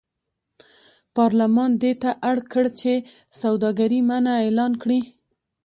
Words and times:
پارلمان 1.15 1.71
دې 1.83 1.93
ته 2.01 2.09
اړ 2.29 2.37
کړ 2.51 2.65
چې 2.79 2.93
سوداګري 3.41 3.99
منع 4.09 4.33
اعلان 4.43 4.71
کړي. 4.81 5.01